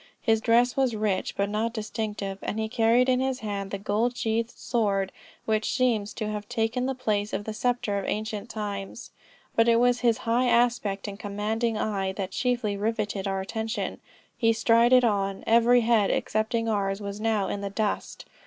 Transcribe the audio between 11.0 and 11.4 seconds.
and